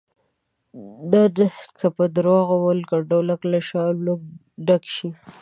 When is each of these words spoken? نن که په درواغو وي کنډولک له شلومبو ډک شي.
نن 1.11 1.35
که 1.79 1.87
په 1.95 2.03
درواغو 2.15 2.55
وي 2.63 2.81
کنډولک 2.89 3.41
له 3.51 3.59
شلومبو 3.67 4.35
ډک 4.65 4.83
شي. 4.95 5.09